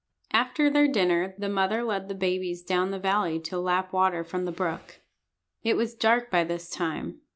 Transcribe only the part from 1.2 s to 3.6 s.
the mother led the babies down the valley to